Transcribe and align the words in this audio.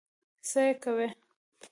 څه 0.49 0.59
یې 0.65 0.73
کوې؟ 0.83 1.07